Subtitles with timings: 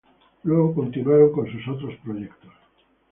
[0.41, 2.49] Luego continuaron con sus otros proyectos.